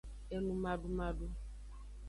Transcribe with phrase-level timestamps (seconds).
[0.35, 1.27] Enumadumadu.